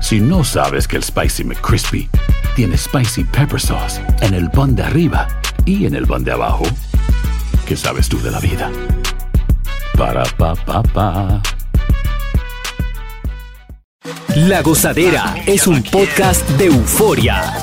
[0.00, 2.08] Si no sabes que el Spicy McCrispy
[2.54, 5.26] tiene Spicy Pepper Sauce en el pan de arriba
[5.64, 6.64] y en el pan de abajo,
[7.66, 8.70] ¿qué sabes tú de la vida?
[9.96, 11.42] Para, pa, pa, pa.
[14.36, 17.54] La Gozadera es un podcast de euforia.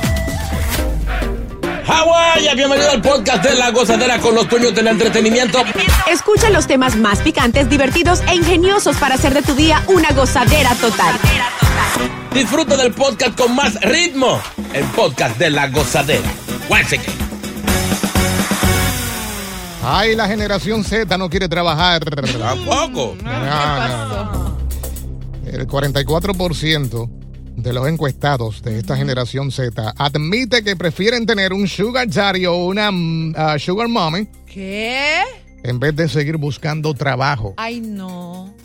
[1.85, 5.63] Hawái, bienvenido al podcast de La Gozadera con los dueños del entretenimiento.
[6.11, 10.73] Escucha los temas más picantes, divertidos e ingeniosos para hacer de tu día una gozadera
[10.75, 11.15] total.
[12.33, 14.41] Disfruta del podcast con más ritmo.
[14.73, 16.27] El podcast de La Gozadera.
[16.67, 17.15] Once again.
[19.83, 22.03] Ay, la generación Z no quiere trabajar.
[22.03, 23.15] Tampoco.
[23.23, 24.57] No, no, no.
[25.45, 27.09] El 44%
[27.57, 32.65] de los encuestados de esta generación Z admite que prefieren tener un sugar daddy o
[32.65, 32.89] una
[33.35, 35.21] ah, sugar mommy ¿Qué?
[35.63, 37.53] en vez de seguir buscando trabajo.
[37.57, 38.55] Ay, no.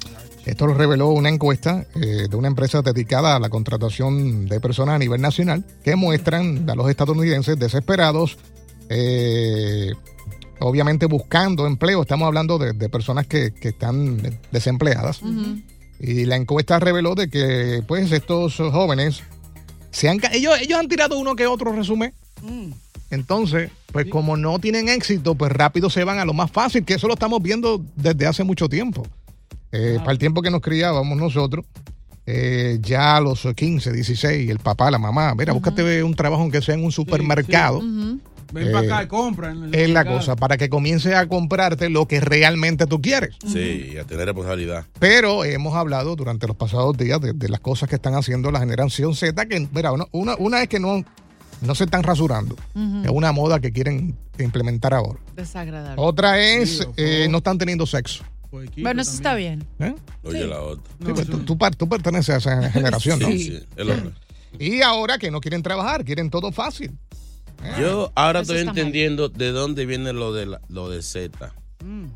[0.48, 4.94] Esto lo reveló una encuesta eh, de una empresa dedicada a la contratación de personas
[4.94, 8.38] a nivel nacional que muestran a los estadounidenses desesperados,
[8.88, 9.92] eh,
[10.58, 12.00] obviamente buscando empleo.
[12.00, 15.20] Estamos hablando de, de personas que, que están desempleadas.
[16.00, 19.22] Y la encuesta reveló de que pues estos jóvenes
[19.90, 22.14] se han ellos, ellos han tirado uno que otro resumen.
[23.10, 26.94] Entonces, pues como no tienen éxito, pues rápido se van a lo más fácil, que
[26.94, 29.06] eso lo estamos viendo desde hace mucho tiempo.
[29.72, 31.64] Eh, Para el tiempo que nos criábamos nosotros,
[32.26, 36.60] eh, ya a los 15, 16, el papá, la mamá, mira, búscate un trabajo aunque
[36.62, 37.80] sea en un supermercado.
[38.50, 39.50] Ven Eh, para acá y compra.
[39.50, 43.36] en el Es la cosa, para que comiences a comprarte lo que realmente tú quieres.
[43.46, 44.86] Sí, a tener responsabilidad.
[44.98, 48.60] Pero hemos hablado durante los pasados días de, de las cosas que están haciendo la
[48.60, 51.04] generación Z, que, mira, una, una, una es que no,
[51.60, 52.56] no se están rasurando.
[53.04, 55.18] Es una moda que quieren implementar ahora.
[55.36, 55.96] Desagradable.
[56.02, 58.24] Otra es, Sí, eh, no están teniendo sexo.
[58.52, 59.64] Equipo Bueno, eso está bien.
[59.78, 59.94] ¿eh?
[60.22, 60.84] Oye, la otra.
[61.04, 63.26] Sí, pues, tú, tú par- tú perteneces a esa generación, ¿no?
[63.28, 66.92] Sí, sí, es lo que- Y ahora que no quieren trabajar, quieren todo fácil.
[67.80, 68.78] Yo ahora Eso estoy mal.
[68.78, 71.52] entendiendo de dónde viene lo de, la- lo de Z,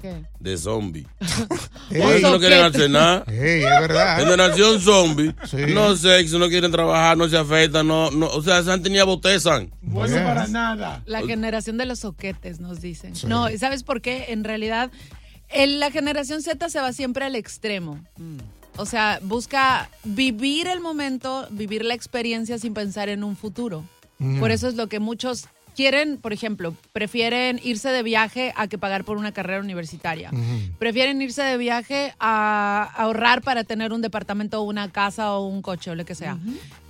[0.01, 0.23] ¿Qué?
[0.41, 1.07] de zombie.
[1.89, 3.25] Por eso no quieren hacer nada.
[3.27, 4.19] ey, es verdad.
[4.25, 5.57] Generación zombie, Sí.
[5.75, 9.05] no sexo, no quieren trabajar, no se afectan, no, no, o sea, se han tenido
[9.05, 9.71] botezan.
[9.83, 10.25] Bueno Yes.
[10.25, 11.03] para nada.
[11.07, 13.15] La generación de los soquetes, nos dicen.
[13.17, 13.27] Sí.
[13.27, 14.27] No, ¿sabes por qué?
[14.29, 14.91] En realidad,
[15.53, 17.99] en la generación Z se va siempre al extremo.
[18.77, 23.85] O sea, busca vivir el momento, vivir la experiencia sin pensar en un futuro.
[24.39, 28.79] Por eso es lo que muchos quieren, por ejemplo, prefieren irse de viaje a que
[28.79, 30.31] pagar por una carrera universitaria.
[30.79, 35.63] Prefieren irse de viaje a ahorrar para tener un departamento o una casa o un
[35.63, 36.39] coche o lo que sea.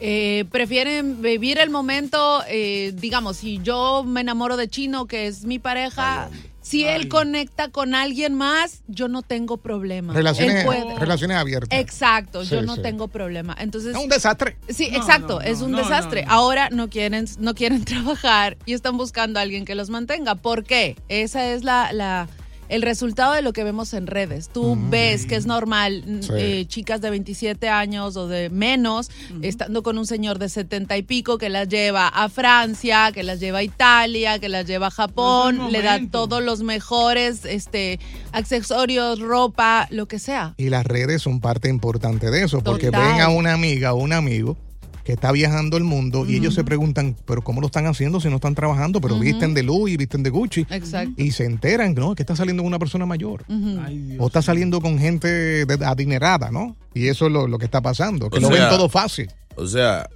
[0.01, 5.45] Eh, prefieren vivir el momento, eh, digamos, si yo me enamoro de Chino, que es
[5.45, 6.29] mi pareja,
[6.63, 10.13] si él conecta con alguien más, yo no tengo problema.
[10.15, 10.99] Relaciones, Él puede.
[10.99, 11.79] relaciones abiertas.
[11.79, 12.83] Exacto, yo no sí.
[12.83, 13.55] tengo problema.
[13.59, 14.57] Entonces, Es un desastre.
[14.69, 16.23] Sí, No, exacto, no, es un no, desastre.
[16.23, 16.35] no, no.
[16.35, 20.37] Ahora no quieren, no quieren trabajar y están buscando a alguien que los mantenga.
[20.37, 20.97] ¿Por qué?
[21.09, 22.29] Esa es la, la-
[22.73, 24.49] el resultado de lo que vemos en redes.
[24.49, 26.33] Tú ves que es normal Sí.
[26.37, 29.11] eh, chicas de 27 años o de menos
[29.43, 33.41] estando con un señor de 70 y pico que las lleva a Francia, que las
[33.41, 37.45] lleva a Italia, que las lleva a Japón, Es el le da todos los mejores
[37.45, 38.01] este,
[38.33, 40.55] accesorios, ropa, lo que sea.
[40.57, 44.13] Y las redes son parte importante de eso, porque ven a una amiga o un
[44.13, 44.57] amigo
[45.05, 48.29] que está viajando el mundo y ellos se preguntan, pero ¿cómo lo están haciendo si
[48.29, 49.01] no están trabajando?
[49.01, 50.67] Pero visten de Louis, visten de Gucci.
[50.71, 51.13] Exacto.
[51.17, 52.15] Y se enteran, ¿no?
[52.15, 53.45] Que está saliendo con una persona mayor.
[53.49, 54.19] Ay, Dios.
[54.21, 56.77] O está saliendo con gente de- adinerada, ¿no?
[56.95, 59.29] Y eso es lo, lo que está pasando, que O lo sea, ven todo fácil.
[59.57, 60.09] O sea,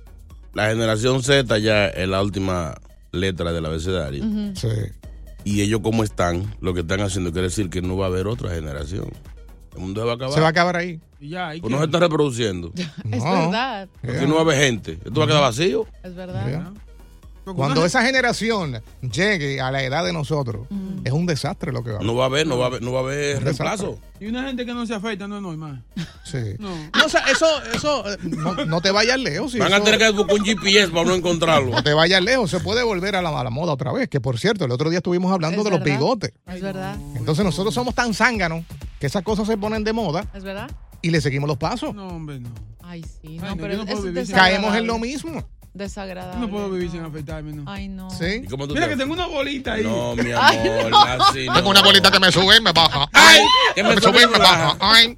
[0.55, 2.75] la generación Z ya es la última
[3.13, 4.25] letra del abecedario.
[4.55, 4.69] Sí.
[5.45, 8.27] Y ellos como están, lo que están haciendo quiere decir que no va a haber
[8.27, 9.09] otra generación.
[9.77, 10.35] El mundo se va a acabar.
[10.35, 11.01] Se va a acabar ahí.
[11.21, 12.73] Y ya, ¿y Pues no se está reproduciendo.
[13.11, 13.33] Es No.
[13.51, 14.93] verdad, Porque no va a haber gente.
[15.05, 15.87] Esto va a quedar vacío.
[16.03, 16.73] es verdad.
[17.55, 20.67] Cuando esa generación llegue a la edad de nosotros,
[21.07, 22.07] es un desastre lo que va a haber.
[22.07, 23.99] No va a haber, no va a haber, no va a haber reemplazo.
[24.19, 25.85] Y una gente que no se afecta no es normal.
[26.25, 26.39] Sí.
[26.59, 26.71] No.
[26.75, 29.53] No, o sea, eso, eso, no, no te vayas lejos.
[29.53, 31.71] si Van a tener que buscar un GPS para no encontrarlo.
[31.71, 34.09] No te vayas lejos, se puede volver a la, a la moda otra vez.
[34.09, 36.33] Que por cierto, el otro día estuvimos hablando Es de los bigotes.
[36.47, 38.65] Es verdad, Entonces nosotros somos tan zánganos
[38.99, 40.71] que esas cosas se ponen de moda es verdad.
[41.03, 41.95] y le seguimos los pasos.
[41.95, 42.51] No, hombre, no.
[42.83, 45.45] Ay, sí, Ay, no, pero no es Caemos en lo mismo.
[45.77, 46.41] Desagradable.
[46.41, 47.65] No puedo vivir sin afeitarme, no.
[47.67, 48.09] Ay, no.
[48.11, 48.41] ¿Sí?
[48.45, 49.85] ¿Y cómo tú Mira te- que tengo una bolita ahí.
[49.85, 50.99] No, mi Ay, amor, no.
[51.25, 51.53] así no.
[51.55, 53.07] Tengo una bolita que me sube y me baja.
[53.13, 53.41] Ay,
[53.75, 54.77] que me me sube y me baja.
[54.81, 55.17] Ay.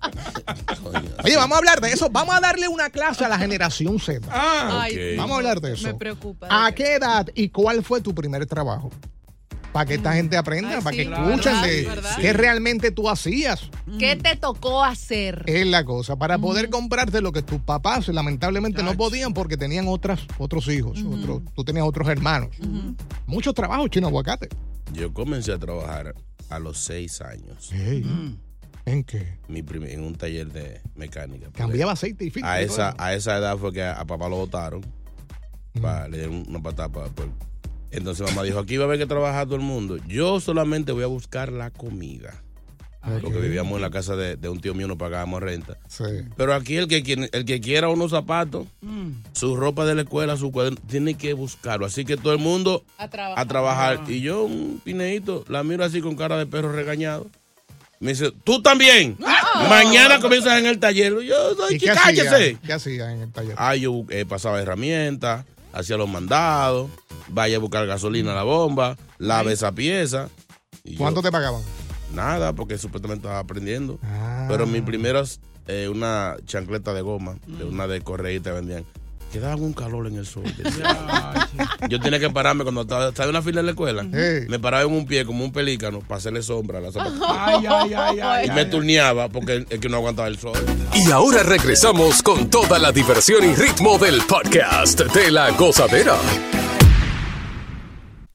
[1.25, 2.09] Oye, vamos a hablar de eso.
[2.11, 4.27] Vamos a darle una clase a la generación Z.
[4.33, 4.87] Ah.
[5.17, 5.87] Vamos a hablar de eso.
[5.87, 6.49] Me preocupa.
[6.51, 8.91] ¿A qué edad y cuál fue tu primer trabajo?
[9.73, 12.17] Para que esta gente aprenda, Ay, para sí, que escuchen de ¿verdad?
[12.21, 13.71] qué realmente tú hacías.
[13.99, 15.45] ¿Qué te tocó hacer?
[15.47, 16.17] Es la cosa.
[16.17, 21.03] Para poder comprarte lo que tus papás lamentablemente no podían porque tenían otras, otros hijos.
[21.05, 22.51] otros- tú tenías otros hermanos.
[23.27, 24.49] Muchos trabajos, chino aguacate.
[24.95, 26.15] Yo comencé a trabajar
[26.49, 27.71] a los seis años
[28.87, 29.39] ¿En qué?
[29.49, 31.51] mi primer- en un taller de mecánica.
[31.53, 32.51] Cambiaba aceite y filtro.
[32.51, 34.81] A esa, a esa edad fue que a, a papá lo votaron.
[35.83, 36.89] Pa- le dieron una patada.
[36.89, 37.29] pa- por-
[37.91, 39.97] Entonces mamá dijo, aquí va a haber que trabajar todo el mundo.
[40.07, 42.43] Yo solamente voy a buscar la comida.
[43.23, 45.79] Porque vivíamos en la casa de, de un tío mío, no pagábamos renta.
[45.89, 46.05] Sí.
[46.37, 49.11] Pero aquí el que, quien- el que quiera unos zapatos, mm.
[49.33, 51.87] su ropa de la escuela, su cuaderno, tiene que buscarlo.
[51.87, 53.39] Así que todo el mundo A trabajar.
[53.39, 54.01] a trabajar.
[54.09, 57.29] Y yo, un pineito, la miro así con cara de perro regañado.
[58.01, 59.17] Me dice, tú también.
[59.71, 61.15] Mañana comienzas en el taller.
[61.23, 62.29] Yo, soy ¿Y qué cállese.
[62.29, 62.59] hacía?
[62.67, 63.55] ¿Qué hacía en el taller?
[63.57, 66.91] Ah, yo eh, pasaba herramientas, hacía los mandados,
[67.29, 70.29] vaya a buscar gasolina a la bomba, lave esa pieza.
[70.85, 71.63] Y yo, ¿Cuánto te pagaban?
[72.15, 73.99] Nada, porque supuestamente estaba aprendiendo.
[74.03, 74.47] Ah.
[74.49, 78.85] Pero mis primeras, eh, una chancleta de goma, de una de correíta vendían,
[79.35, 80.45] daban un calor en el sol.
[81.89, 84.07] Yo tenía que pararme cuando estaba, estaba en una fila en la escuela.
[84.13, 84.47] Hey.
[84.49, 87.27] Me paraba en un pie como un pelícano para hacerle sombra a la zapatilla.
[87.29, 88.49] Ay, ay, ay, ay.
[88.49, 90.59] Y me turneaba porque es que no aguantaba el sol.
[90.95, 96.17] Y ahora regresamos con toda la diversión y ritmo del podcast de la gozadera.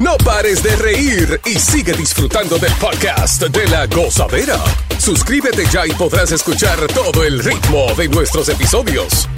[0.00, 4.56] No pares de reír y sigue disfrutando del podcast de la gozadera.
[4.98, 9.28] Suscríbete ya y podrás escuchar todo el ritmo de nuestros episodios.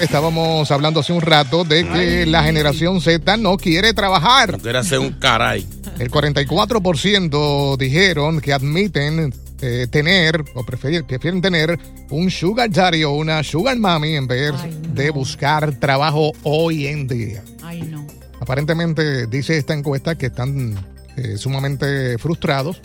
[0.00, 4.52] Estábamos hablando hace un rato de que la generación Z no quiere trabajar.
[4.52, 5.66] No quiere hacer un caray.
[5.98, 11.78] El 44% dijeron que admiten eh, tener o prefieren, prefieren tener
[12.08, 14.94] un sugar daddy o una sugar mommy en vez Ay, no.
[14.94, 17.44] de buscar trabajo hoy en día.
[17.62, 18.06] Ay, no.
[18.40, 20.74] Aparentemente dice esta encuesta que están
[21.16, 22.80] eh, sumamente frustrados.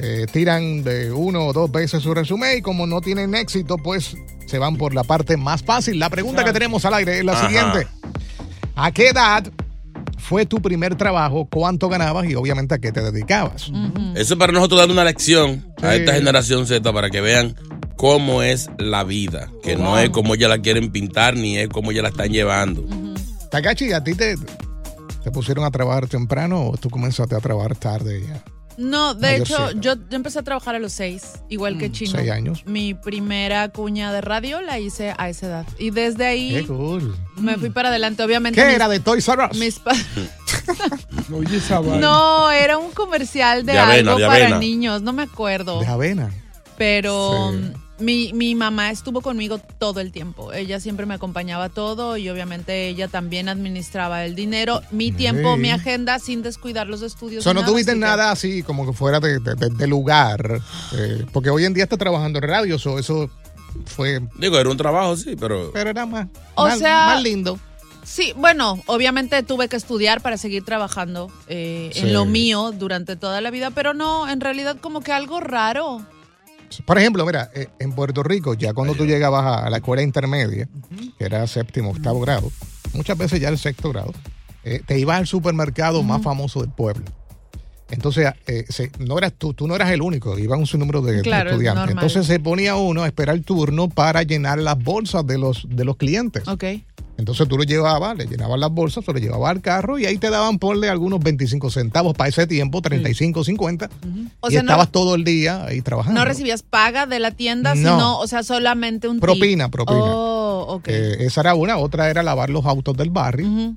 [0.00, 4.16] Eh, tiran de uno o dos veces su resumen y como no tienen éxito, pues
[4.46, 5.98] se van por la parte más fácil.
[5.98, 7.46] La pregunta que tenemos al aire es la Ajá.
[7.46, 7.86] siguiente.
[8.74, 9.44] ¿A qué edad
[10.18, 11.46] fue tu primer trabajo?
[11.50, 12.28] ¿Cuánto ganabas?
[12.28, 13.70] Y obviamente a qué te dedicabas.
[14.16, 17.54] Eso es para nosotros darle una lección a esta generación Z para que vean
[17.96, 19.48] cómo es la vida.
[19.62, 22.84] Que no es como ya la quieren pintar ni es como ya la están llevando.
[23.50, 24.34] Takachi, ¿a ti te,
[25.24, 28.44] te pusieron a trabajar temprano o tú comenzaste a trabajar tarde ya?
[28.76, 29.68] No, de Mayorcita.
[29.70, 32.10] hecho, yo, yo empecé a trabajar a los seis, igual que Chino.
[32.10, 32.64] seis años.
[32.66, 35.66] Mi primera cuña de radio la hice a esa edad.
[35.78, 37.16] Y desde Qué ahí cool.
[37.36, 38.24] me fui para adelante.
[38.24, 38.60] Obviamente.
[38.60, 39.56] ¿Qué mis- era de Toys R Us?
[39.58, 39.80] mis
[41.32, 41.80] Oye, esa.
[41.80, 44.58] No, era un comercial de, De avena, algo de para avena.
[44.58, 45.80] niños, no me acuerdo.
[45.80, 46.30] De avena.
[46.76, 47.72] Pero Sí.
[48.04, 50.52] Mi, mi mamá estuvo conmigo todo el tiempo.
[50.52, 55.60] Ella siempre me acompañaba todo y obviamente ella también administraba el dinero, mi tiempo, Sí.
[55.60, 57.40] mi agenda sin descuidar los estudios.
[57.40, 59.70] O sea, ni no tuviste así que- nada así como que fuera de, de- de-
[59.70, 60.60] de lugar.
[60.92, 63.30] eh, porque hoy en día está trabajando en radio, so eso
[63.86, 64.20] fue.
[64.38, 67.58] Digo, era un trabajo, sí, pero Pero era más, O más, sea- más lindo.
[68.04, 72.00] Sí, bueno, obviamente tuve que estudiar para seguir trabajando eh, Sí.
[72.00, 76.04] en lo mío durante toda la vida, pero no, en realidad como que algo raro.
[76.82, 80.68] Por ejemplo, mira, eh, en Puerto Rico, ya cuando tú llegabas a, la escuela intermedia,
[81.18, 82.50] que era séptimo, octavo grado,
[82.92, 84.12] muchas veces ya el sexto grado,
[84.64, 87.04] eh, te ibas al supermercado más famoso del pueblo.
[87.90, 91.16] Entonces, eh, se- no eras tú, tú no eras el único, iba un sinnúmero de,
[91.16, 91.90] de Claro, estudiantes.
[91.90, 95.84] Entonces se ponía uno a esperar el turno para llenar las bolsas de los, de
[95.84, 96.48] los clientes.
[96.48, 96.64] Ok.
[97.16, 100.18] Entonces tú lo llevabas, le llenabas las bolsas, o lo llevabas al carro y ahí
[100.18, 103.88] te daban, ponle algunos 25 centavos para ese tiempo, 35, 50.
[104.40, 106.18] O y sea, no- estabas todo el día ahí trabajando.
[106.20, 107.80] No recibías paga de la tienda, No.
[107.80, 109.22] sino, o sea, solamente un tip.
[109.22, 110.00] Propina, propina.
[110.00, 110.88] Oh, ok.
[110.88, 113.74] Eh, esa era una, otra era lavar los autos del barrio.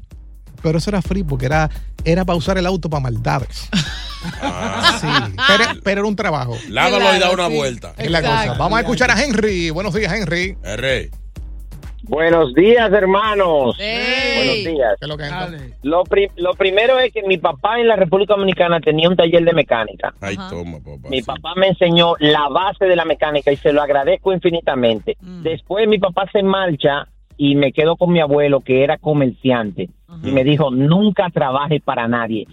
[0.63, 1.69] Pero eso era free porque era,
[2.03, 3.69] era para usar el auto para maldades.
[4.99, 5.07] Sí,
[5.47, 6.57] pero, pero era un trabajo.
[6.69, 7.93] Lávalo y da una vuelta.
[7.97, 8.53] Es la cosa.
[8.57, 9.69] Vamos a escuchar a Henry.
[9.69, 10.57] Buenos días, Henry.
[10.63, 11.11] R.
[12.07, 13.75] Buenos días, hermanos.
[14.37, 14.95] Buenos días.
[14.99, 15.29] ¿Qué es lo que es?
[15.83, 19.43] Lo, pri- lo primero es que mi papá en la República Dominicana tenía un taller
[19.43, 20.13] de mecánica.
[20.21, 21.09] Ay, toma, papá.
[21.09, 25.17] Mi papá me enseñó la base de la mecánica y se lo agradezco infinitamente.
[25.43, 29.89] Después mi papá se marcha y me quedo con mi abuelo que era comerciante
[30.23, 32.47] y me dijo, nunca trabaje para nadie.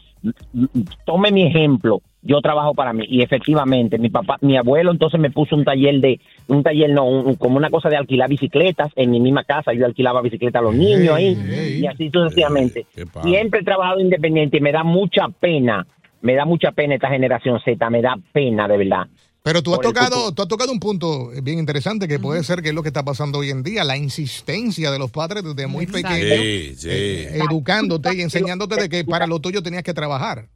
[1.05, 5.31] Tome mi ejemplo, yo trabajo para mí y efectivamente mi papá, mi abuelo entonces me
[5.31, 9.11] puso un taller de, un taller no, un- como una cosa de alquilar bicicletas en
[9.11, 11.35] mi misma casa, yo alquilaba bicicletas a los niños ahí
[11.83, 12.87] y así sucesivamente.
[13.29, 15.87] Siempre he trabajado independiente y me da mucha pena,
[16.23, 19.07] me da mucha pena esta generación Z, me da pena de verdad.
[19.45, 22.71] Pero tú has tocado, tú has tocado un punto bien interesante que puede ser que
[22.71, 25.85] es lo que está pasando hoy en día, la insistencia de los padres desde muy
[25.85, 26.09] Exacto.
[26.09, 26.89] pequeños, Sí, sí.
[26.91, 30.49] eh, educándote y enseñándote de que para lo tuyo tenías que trabajar.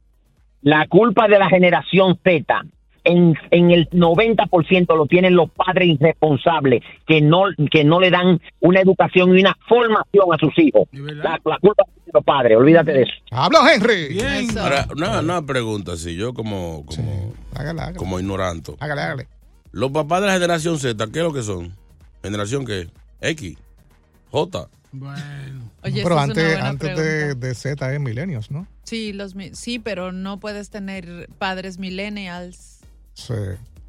[0.63, 2.63] La culpa de la generación Z
[3.09, 8.39] en, en el 90% lo tienen los padres irresponsables que no, que no le dan
[8.59, 10.87] una educación y una formación a sus hijos.
[10.91, 13.13] La, la culpa es de los padres, olvídate de eso.
[13.31, 14.19] Hablo, Henry.
[14.57, 17.33] Ahora, una, una pregunta, si yo como, como,
[17.97, 18.73] como ignorante.
[18.79, 19.27] Hágale, hágale.
[19.71, 21.73] Los papás de la generación Z, ¿qué es lo que son?
[22.23, 22.87] ¿Generación qué?
[23.21, 23.57] X,
[24.31, 24.67] J.
[25.83, 28.67] Oye, pero antes, antes de, de Z es milenios, ¿no?
[28.83, 32.78] Sí, los, sí, pero no puedes tener padres millennials.
[33.27, 33.33] Sí.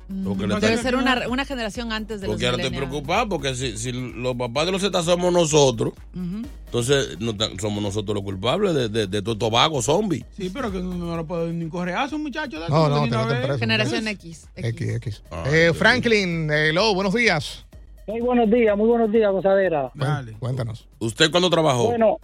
[0.08, 3.00] Mm, Porque Debe ser una, una generación antes de Porque los ahora estoy millennials.
[3.04, 8.16] preocupado porque si, si los papás de los Z somos nosotros, entonces no somos nosotros
[8.16, 10.24] los culpables de, de, de todos estos vagos zombies.
[10.36, 12.60] Sí, pero que no, no lo puedo ni correazo, muchachos.
[12.68, 13.58] No, no, te meten preso.
[13.58, 14.48] Generación X.
[14.56, 15.22] X, X.
[15.30, 17.64] Ah, Eh, Franklin, hello, buenos días.
[18.08, 19.92] Muy buenos días, muy buenos días, gozadera.
[20.40, 20.88] Cuéntanos.
[20.98, 21.86] ¿Usted cuándo trabajó?
[21.86, 22.16] Bueno,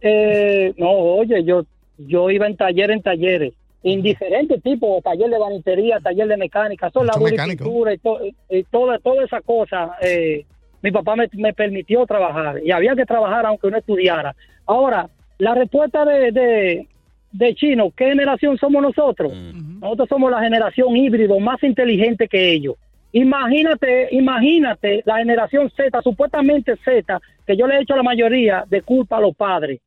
[0.00, 1.64] eh, no, oye, yo
[1.98, 3.54] yo iba en taller en talleres,
[3.84, 8.98] indiferentes tipos, taller de banitería, taller de mecánica, son Mucho labor y to- y toda,
[8.98, 9.92] toda esa cosa.
[10.02, 10.44] eh,
[10.82, 14.34] mi papá me, me permitió trabajar y había que trabajar aunque no estudiara.
[14.66, 16.88] Ahora, la respuesta de, de,
[17.32, 19.32] de Chino, ¿qué generación somos nosotros?
[19.80, 22.76] Nosotros somos la generación híbrido más inteligente que ellos.
[23.12, 28.64] Imagínate, imagínate la generación Z, supuestamente Z, que yo le he hecho a la mayoría
[28.68, 29.80] de culpa a los padres,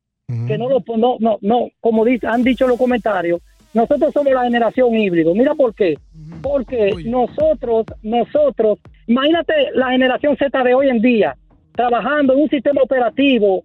[0.46, 3.40] que no lo, no, no, no, como dice, han dicho los comentarios,
[3.78, 5.34] nosotros somos la generación híbrido.
[5.34, 5.96] Mira por qué.
[6.42, 11.36] Porque nosotros, nosotros, imagínate la generación Z de hoy en día,
[11.74, 13.62] trabajando en un sistema operativo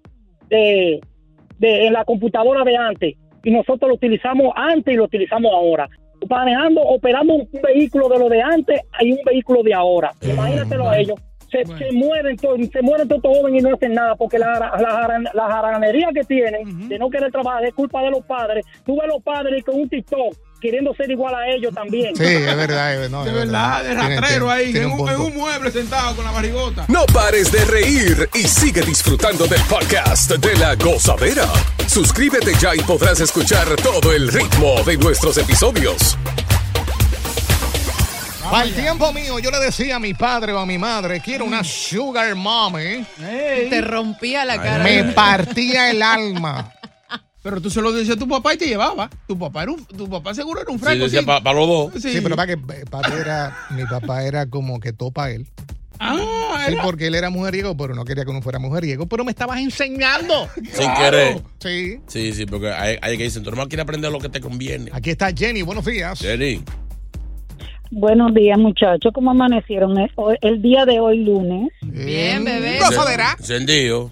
[0.50, 1.02] de,
[1.58, 5.90] de en la computadora de antes, y nosotros lo utilizamos antes y lo utilizamos ahora.
[6.30, 10.12] Manejando, operando un vehículo de lo de antes y un vehículo de ahora.
[10.22, 11.20] Imagínatelo a ellos.
[11.54, 15.22] Se, se mueren todos, se mueren todos jóvenes y no hacen nada porque la, la,
[15.34, 18.66] la, jaranería que tienen de no querer trabajar es culpa de los padres.
[18.86, 22.16] Tú ves los padres con un TikTok queriendo ser igual a ellos también.
[22.16, 23.04] Sí, es verdad.
[23.04, 26.16] es- no, De es verdad, de rastrero ahí, tiene en un en un mueble sentado
[26.16, 26.86] con la barrigota.
[26.88, 31.46] No pares de reír y sigue disfrutando del podcast de la gozadera.
[31.86, 36.18] Suscríbete ya y podrás escuchar todo el ritmo de nuestros episodios.
[38.52, 41.46] Para el tiempo mío, yo le decía a mi padre o a mi madre, quiero
[41.46, 43.06] una sugar mommy.
[43.18, 44.84] Te rompía la cara.
[44.84, 46.72] Me partía el alma.
[47.42, 49.10] Pero tú se lo decías a tu papá y te llevaba.
[49.28, 51.04] Tu papá, era un, tu papá seguro era un Sí, franco.
[51.04, 52.02] decía para los dos.
[52.02, 55.48] Sí, pero para que era, mi papá era como que topa él.
[56.00, 56.16] Ah,
[56.66, 59.08] Sí, era- porque él era mujeriego, pero no quería que uno fuera mujeriego.
[59.08, 60.50] Pero me estabas enseñando.
[60.74, 61.42] Sin querer.
[61.60, 62.00] Sí.
[62.08, 64.90] Sí, sí, porque hay, hay que dicen, tu hermano quiere aprender lo que te conviene.
[64.94, 66.20] Aquí está Jenny, buenos días.
[66.20, 66.64] Jenny.
[67.96, 69.12] Buenos días, muchachos.
[69.14, 71.70] ¿Cómo amanecieron el, hoy- el día de hoy, lunes?
[71.84, 72.80] Bien, bebé.
[72.80, 73.36] Gozadera.
[73.38, 74.10] Encendido.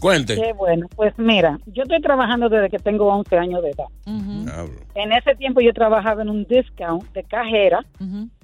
[0.00, 0.36] Cuente.
[0.36, 0.86] Qué bueno.
[0.94, 3.86] Pues mira, yo estoy trabajando desde que tengo 11 años de edad.
[4.06, 4.74] Diablo.
[4.94, 7.84] En ese tiempo yo trabajaba en un discount de cajera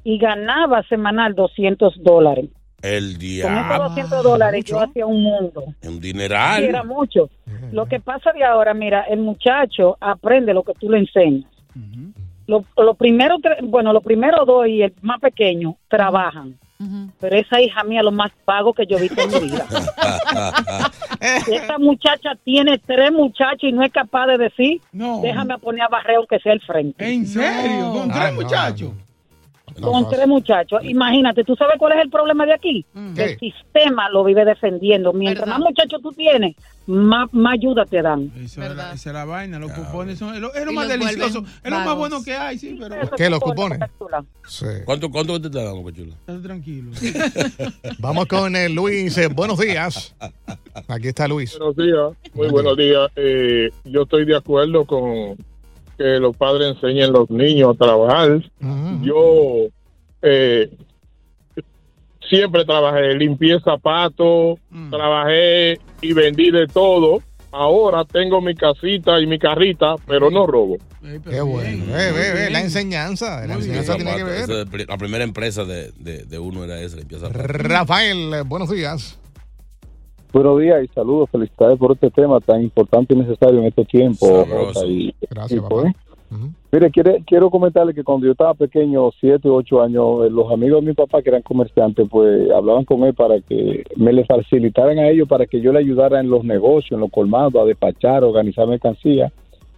[0.03, 2.47] y ganaba semanal 200 dólares.
[2.83, 3.89] El Con esos diablo.
[3.91, 5.65] 200 dólares yo hacía un mundo.
[5.85, 6.65] Un dineral.
[6.65, 7.31] era mucho.
[7.71, 11.47] Lo que pasa de ahora, mira, el muchacho aprende lo que tú le enseñas.
[12.46, 16.58] Lo, lo primero, bueno, los primeros dos y el más pequeño trabajan.
[17.20, 19.64] Pero esa hija mía, lo más pago que yo he visto en mi vida.
[21.46, 25.20] Esta muchacha tiene tres muchachos y no es capaz de decir, No.
[25.22, 27.08] déjame poner a barrer aunque sea el frente.
[27.12, 27.92] ¿En serio?
[27.92, 28.90] ¿Con Ah, tres no, muchachos?
[29.81, 30.81] Con tres muchachos.
[30.85, 32.85] Imagínate, ¿tú sabes cuál es el problema de aquí?
[33.17, 35.12] El sistema lo vive defendiendo.
[35.12, 38.33] Mientras más muchachos tú tienes, más, más ayuda te dan.
[38.37, 40.88] Esa es, la, esa es la vaina, los cupones son es lo, es lo más
[40.88, 42.97] delicioso, es lo más bueno que hay, sí, pero...
[43.17, 43.79] ¿Qué, los cupones?
[44.49, 44.67] Sí.
[44.85, 46.17] ¿Cuánto, cuánto te están dando, Pechula?
[46.43, 46.91] Tranquilo.
[47.99, 49.17] Vamos con el Luis.
[49.19, 50.14] Eh, Buenos días.
[50.88, 51.57] Aquí está Luis.
[51.59, 53.11] Buenos días, muy buenos días.
[53.17, 55.37] Eh, yo estoy de acuerdo con
[56.02, 58.42] que los padres enseñen a los niños a trabajar.
[59.02, 59.68] Yo
[60.21, 60.68] eh,
[62.28, 64.59] siempre trabajé, limpié zapatos,
[64.90, 67.23] trabajé y vendí de todo.
[67.52, 70.78] Ahora tengo mi casita y mi carrita, pero no robo.
[71.28, 71.85] Qué bueno.
[71.87, 73.47] Ve, ve, ve, la enseñanza.
[73.47, 74.88] La enseñanza tiene que ver.
[74.88, 77.28] La primera empresa de, de, de uno era esa, limpieza.
[77.28, 79.18] Rafael, eh, buenos días.
[80.33, 81.29] Buenos días y saludos.
[81.31, 84.31] Felicidades por este tema tan importante y necesario en estos tiempos.
[84.87, 85.85] Y- Gracias, y, pues,
[86.73, 90.51] Mire, quiere- quiero comentarle que cuando yo estaba pequeño, siete o ocho años, eh, los
[90.51, 94.25] amigos de mi papá que eran comerciantes, pues hablaban con él para que me le
[94.25, 97.67] facilitaran a ellos, para que yo le ayudara en los negocios, en los colmados, a
[97.67, 99.31] despachar, a organizar mercancía.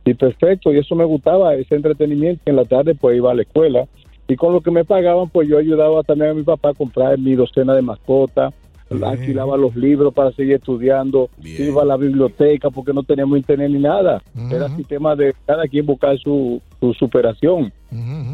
[0.04, 2.42] Y perfecto, y eso me gustaba, ese entretenimiento.
[2.46, 3.88] En la tarde, pues iba a la escuela.
[4.28, 7.18] Y con lo que me pagaban, pues yo ayudaba también a mi papá a comprar
[7.18, 8.54] mi docena de mascotas,
[9.02, 13.80] alquilaba los libros para seguir estudiando, iba a la biblioteca porque no teníamos internet ni
[13.80, 14.22] nada.
[14.50, 17.72] Era sistema de cada quien buscar su, su superación.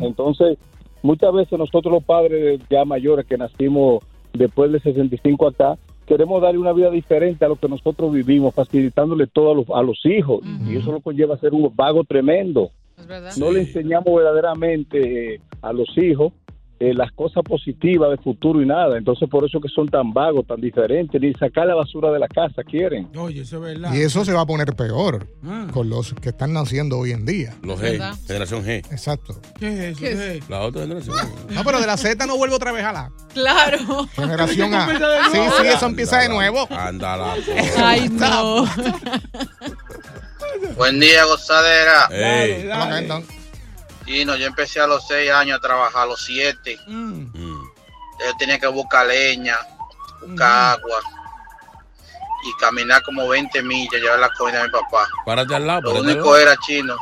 [0.00, 0.58] Entonces,
[1.02, 4.02] muchas veces nosotros los padres ya mayores que nacimos
[4.32, 9.26] después de 65 acá, queremos darle una vida diferente a lo que nosotros vivimos, facilitándole
[9.26, 10.40] todo a los, a los hijos.
[10.66, 12.70] Y eso lo conlleva a ser un vago tremendo.
[13.38, 16.32] No le enseñamos verdaderamente eh, a los hijos
[16.80, 18.96] eh, las cosas positivas del futuro y nada.
[18.96, 22.26] Entonces, por eso que son tan vagos, tan diferentes, ni sacar la basura de la
[22.26, 23.06] casa quieren.
[23.16, 23.92] Oye, eso es verdad.
[23.94, 25.66] Y eso se va a poner peor Ah.
[25.72, 27.54] con los que están naciendo hoy en día.
[27.62, 28.78] Los G, generación G.
[28.90, 29.38] Exacto.
[29.58, 30.00] ¿Qué es eso?
[30.00, 30.48] ¿Qué es?
[30.48, 31.16] La otra generación.
[31.50, 34.06] No, pero de la Z no vuelvo otra vez a la Claro.
[34.16, 34.86] generación A.
[34.88, 34.96] De
[35.32, 36.66] Sí, sí, eso empieza de nuevo.
[36.70, 37.34] Ándala.
[37.76, 38.64] Ay, no.
[40.76, 42.08] Buen día, gozadera.
[42.10, 42.68] Ey.
[44.10, 46.76] Chino, yo empecé a los seis años a trabajar, a los siete.
[46.88, 49.56] Yo tenía que buscar leña,
[50.20, 50.98] buscar agua
[52.42, 55.08] y caminar como 20 millas, llevar la comida a mi papá.
[55.24, 55.94] Párate al lado.
[55.94, 56.96] Lo único era chino,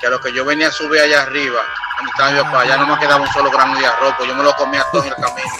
[0.00, 1.62] que a lo que yo venía a subir allá arriba,
[1.96, 4.36] donde estaba mi papá, ya no me quedaba un solo grano de arroz, pues yo
[4.36, 5.50] me lo comía todo en el camino.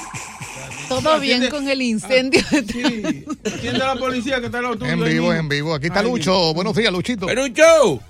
[0.88, 2.44] Todo bien con el incendio.
[2.48, 4.60] ¿Quién de la policía que está?
[4.60, 5.74] En ahí vivo, en vivo.
[5.74, 6.54] Aquí está Lucho.
[6.54, 7.26] Buenos días, Luchito.
[7.26, 8.00] ¡Perucho!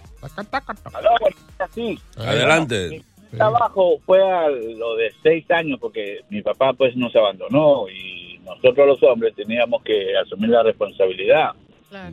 [1.74, 1.98] Sí.
[2.16, 3.02] Adelante.
[3.33, 8.40] Mi trabajo fue a lo de seis años porque mi papá pues nos abandonó y
[8.44, 11.52] nosotros los hombres teníamos que asumir la responsabilidad.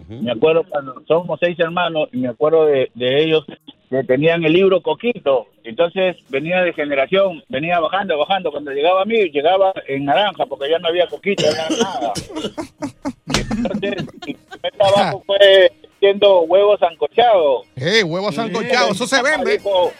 [0.08, 3.46] Me acuerdo cuando somos seis hermanos y me acuerdo de, de ellos
[3.90, 5.48] que tenían el libro Coquito.
[5.64, 8.52] Entonces venía de generación, venía bajando, bajando.
[8.52, 12.14] Cuando llegaba a mí, llegaba en naranja porque ya no había Coquito, no era nada.
[13.58, 17.66] Entonces, mi primer trabajo fue haciendo huevos sancochados.
[17.76, 19.58] Eh, huevos sancochados, eso se vende.
[19.58, 19.92] Dijo,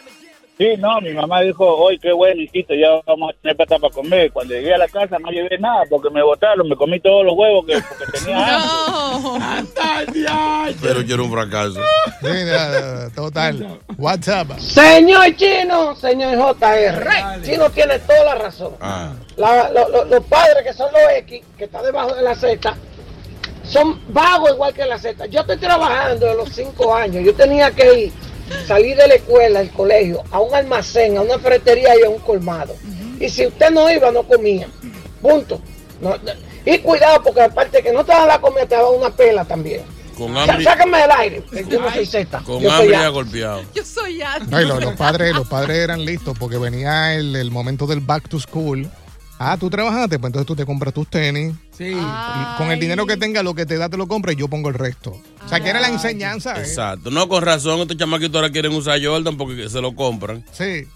[0.56, 3.92] sí, no, mi mamá dijo, hoy qué bueno, hijito, ya vamos a tener plata para
[3.92, 4.32] comer.
[4.32, 7.34] Cuando llegué a la casa no llevé nada porque me botaron, me comí todos los
[7.36, 10.78] huevos que porque tenía hambre.
[10.82, 11.80] Pero yo era un fracaso.
[12.20, 13.78] Sí, nada, total.
[13.96, 14.58] WhatsApp.
[14.58, 17.08] Señor Chino, señor JR,
[17.42, 18.74] Chino tiene toda la razón.
[18.80, 19.12] Ah.
[19.36, 22.76] La- lo- lo- los padres que son los X, que están debajo de la Z,
[23.68, 25.26] son vagos igual que la Z.
[25.26, 27.24] Yo estoy trabajando de los cinco años.
[27.24, 28.12] Yo tenía que ir,
[28.66, 32.18] salir de la escuela, del colegio, a un almacén, a una ferretería y a un
[32.18, 32.74] colmado.
[33.20, 34.68] Y si usted no iba, no comía.
[35.20, 35.60] Punto.
[36.00, 36.16] No-
[36.64, 39.82] y cuidado, porque aparte que no te dan la comida, te dan una pela también.
[40.16, 40.64] Con hambre.
[40.64, 41.42] Sácame del aire.
[41.68, 42.40] Yo no soy Z.
[42.44, 43.02] Con yo hambre A.
[43.02, 43.62] ya golpeado.
[43.74, 44.38] Yo soy ya.
[44.40, 48.00] No, y los, los padres, los padres eran listos porque venía el, el momento del
[48.00, 48.88] back to school.
[49.38, 51.54] Ah, tú trabajaste, pues entonces tú te compras tus tenis.
[51.76, 51.92] Sí.
[51.92, 54.48] Y con el dinero que tenga, lo que te da, te lo compras y yo
[54.48, 55.10] pongo el resto.
[55.44, 56.56] O sea, que era la enseñanza.
[56.56, 56.60] ¿eh?
[56.60, 57.10] Exacto.
[57.10, 60.44] No, con razón, estos chamaquitos ahora quieren usar Jordan porque se lo compran.
[60.52, 60.86] Sí.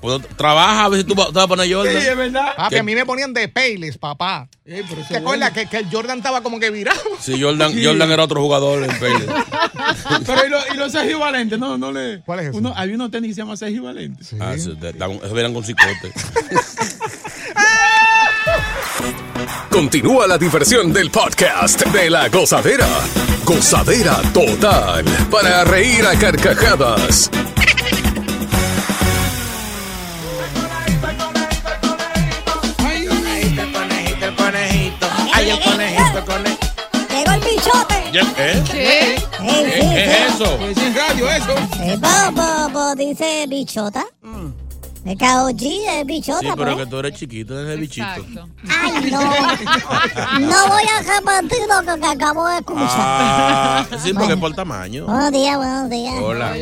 [0.00, 1.94] Pues, trabaja a ver si tú vas a poner Jordan.
[2.00, 2.54] Sí, es verdad.
[2.56, 2.78] Papi, ¿Qué?
[2.80, 4.48] a mí me ponían de Payless, papá.
[4.62, 7.00] ¿Te eso acuerdas que, que el Jordan estaba como que virado?
[7.20, 7.84] Sí, Jordan, Sí.
[7.84, 9.26] Jordan era otro jugador en Pele.
[10.26, 12.20] Pero y, lo- y los Sergio Valente, no, no le.
[12.20, 12.58] ¿Cuál es eso?
[12.58, 14.22] Uno, había unos tenis que se llama Sergio Valente.
[14.40, 16.12] Ah, sí, te- dan- eran con cicote.
[19.74, 22.86] Continúa la diversión del podcast de la gozadera.
[23.44, 25.04] Gozadera total.
[25.32, 27.28] Para reír a carcajadas.
[33.08, 35.06] Conejito, conejito, el conejito.
[35.34, 36.66] Ay, el conejito, el conejito.
[37.10, 37.94] Llegó el bichote.
[38.38, 38.62] ¿Eh?
[38.70, 39.16] ¿Qué?
[39.18, 40.58] Sí, ¿Qué es eso?
[40.68, 41.54] Es radio eso.
[41.82, 44.06] Eh, bo, bo, bo, dice bichota.
[45.04, 46.76] El KOG es bichota, Sí, pero pues.
[46.84, 48.06] que tú eres chiquito, eres bichito.
[48.06, 49.20] Ay, no.
[49.20, 52.88] No voy a repetir lo que acabo de escuchar.
[52.88, 55.04] Ah, sí, porque es por tamaño.
[55.04, 56.14] Buenos días, buenos días.
[56.22, 56.54] Hola.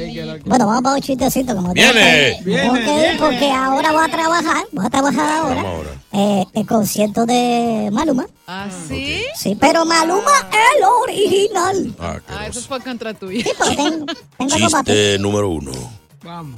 [0.44, 1.54] Bueno, vamos para un chistecito.
[1.54, 2.40] Como Viene.
[2.44, 4.64] tengo que- tengo que ir porque ahora voy a trabajar.
[4.72, 5.64] Voy a trabajar ahora.
[6.12, 8.26] Eh, el concierto de Maluma.
[8.48, 9.22] ¿Ah, sí?
[9.36, 11.94] Sí, pero Maluma el original.
[12.00, 13.44] Ah, eso fue contra tuyo.
[13.76, 14.90] Tengo, tengo algo para ti.
[14.90, 15.70] Chiste número uno.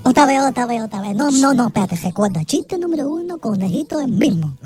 [0.03, 1.15] Otra vez, otra vez, otra vez.
[1.15, 2.45] No, no, no, espérate, recuerda.
[2.45, 4.57] Chiste número uno, conejito el mismo.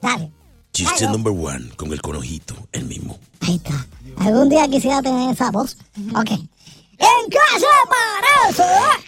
[0.00, 0.30] Dale.
[0.72, 3.18] Chiste number one con el conejito, el mismo.
[3.40, 3.86] Ahí está.
[4.18, 5.76] Algún día quisiera tener esa voz.
[6.16, 6.30] Ok.
[6.30, 8.62] ¿En qué se parece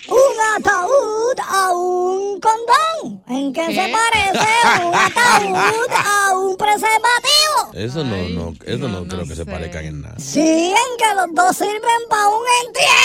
[0.08, 3.22] un ataúd a un condón?
[3.28, 7.72] ¿En qué, se parece un ataúd a un preservativo?
[7.74, 10.16] Eso no, no, eso no, creo que se parezcan en nada.
[10.18, 12.95] Sí, en que los dos sirven para un entierro.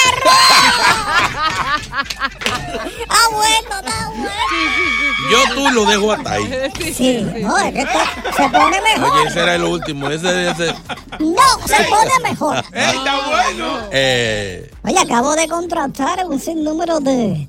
[5.73, 6.71] Lo dejo hasta ahí.
[6.93, 7.99] Sí, no, es que esto
[8.35, 9.11] se pone mejor.
[9.11, 10.09] Oye, ese era el último.
[10.09, 10.73] Ese, ese.
[11.19, 12.57] No, se pone mejor.
[12.73, 13.77] ¡Está bueno!
[13.91, 17.47] Eh, Oye, acabo de contratar un sinnúmero de,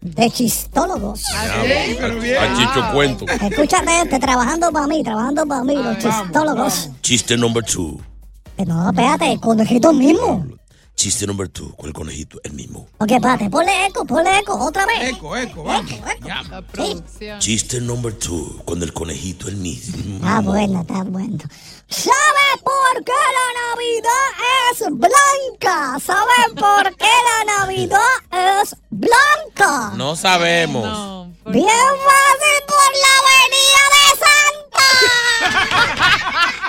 [0.00, 1.22] de chistólogos.
[1.34, 3.24] a Chicho Cuento.
[3.26, 6.90] Escúchate este, trabajando para mí, trabajando para mí, los chistólogos.
[7.00, 8.00] Chiste number two.
[8.66, 10.46] No, espérate, el conejito mismo.
[11.02, 12.86] Chiste number two con el conejito, el mismo.
[12.98, 15.10] Ok, espérate, ponle eco, ponle eco, otra vez.
[15.10, 15.90] Eco, eco, vamos.
[16.48, 17.40] La producción.
[17.40, 20.20] Chiste number two con el conejito, el mismo.
[20.22, 21.38] Ah, bueno, está bueno.
[21.88, 24.30] ¿Sabes por qué la Navidad
[24.70, 25.98] es blanca?
[25.98, 29.90] ¿Saben por qué la Navidad es blanca?
[29.96, 31.26] No sabemos.
[31.46, 31.66] Bien
[32.06, 34.86] fácil por la venida de Santa.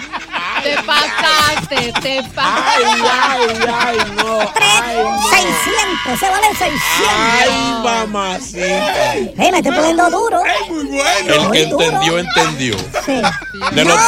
[0.64, 2.86] Te pasaste, te pasaste.
[3.12, 4.23] ay, ay, no.
[4.52, 6.82] 600, se vale 600.
[7.10, 7.50] Ay,
[7.84, 9.14] mamacita.
[9.38, 10.42] Hey, me estoy poniendo duro.
[10.70, 12.78] muy El que entendió, entendió.
[13.06, 13.22] Sí.
[13.74, 14.00] De no, los,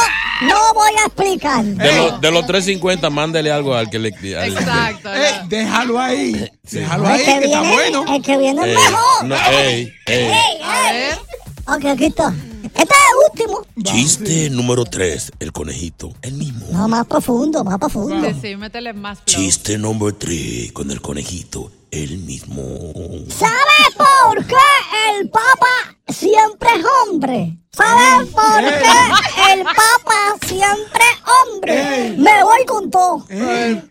[0.42, 1.64] no voy a explicar.
[1.64, 4.08] de los, de los 350, mándele algo al que le.
[4.36, 5.14] al- Exacto.
[5.14, 6.50] Eh, déjalo ahí.
[6.70, 8.04] Déjalo el ahí, que que está viene, bueno.
[8.14, 9.24] el que viene es mejor.
[9.24, 10.24] no, ey, ey.
[10.24, 10.32] Ey,
[10.90, 11.10] ey.
[11.68, 12.32] Ok, aquí está.
[12.76, 13.66] Este es el último.
[13.82, 16.66] Chiste número 3, el conejito, el mismo.
[16.72, 18.28] No, más profundo, más profundo.
[18.28, 19.24] Sí, sí, métele más flow.
[19.26, 22.62] Chiste número 3 con el conejito, el mismo.
[23.28, 24.54] ¿Sabes por qué
[25.20, 27.58] el Papa siempre es hombre?
[27.72, 32.14] ¿Sabes por qué el Papa siempre es hombre?
[32.18, 33.26] Me voy con todo.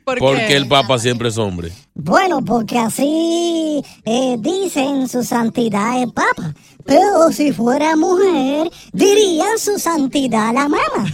[0.04, 1.72] Porque el Papa siempre es hombre.
[1.94, 6.54] Bueno, porque así eh, dicen su santidad el Papa.
[6.86, 11.06] Pero si fuera mujer, dirían su santidad la mama.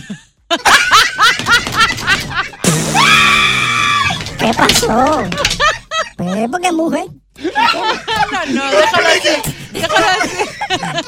[4.38, 5.24] ¿Qué pasó?
[6.18, 7.06] Pues porque es mujer.
[7.42, 9.52] No, no, déjalo así.
[9.72, 10.38] Déjalo así.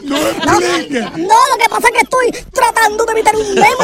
[0.03, 3.83] No, no, lo que pasa es que estoy tratando de evitar un memo.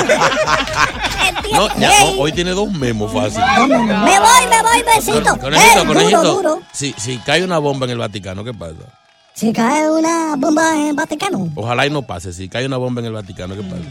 [1.52, 3.42] No, ya, no, hoy tiene dos memos fácil.
[3.68, 5.38] Me voy, me voy, besito.
[5.38, 6.22] Conejito, Ey, conejito.
[6.22, 6.62] Duro, duro.
[6.72, 8.76] Si, si cae una bomba en el Vaticano, ¿qué pasa?
[9.34, 12.34] Si cae una bomba en Vaticano, Ojalá y no pase.
[12.34, 13.82] Si cae una bomba en el Vaticano, ¿qué pasa?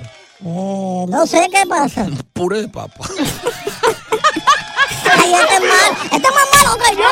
[0.45, 2.07] eh, no sé qué pasa.
[2.33, 3.05] Puré de papa.
[5.11, 7.09] Ay, este es mal, este es más malo que yo.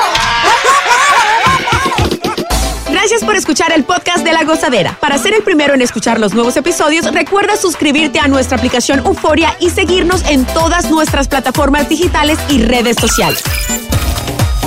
[2.93, 4.99] Gracias por escuchar el podcast de La Gozadera.
[5.01, 9.57] Para ser el primero en escuchar los nuevos episodios, recuerda suscribirte a nuestra aplicación Euforia
[9.61, 13.43] y seguirnos en todas nuestras plataformas digitales y redes sociales.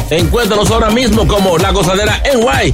[0.09, 2.73] Encuéntranos ahora mismo como La Gozadera en Guay.